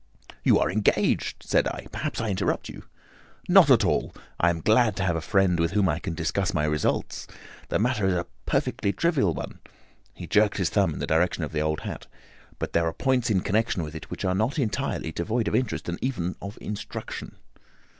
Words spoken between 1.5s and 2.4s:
I; "perhaps I